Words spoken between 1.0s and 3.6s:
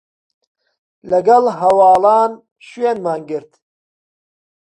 لەگەڵ هەواڵان شوێنمان گرت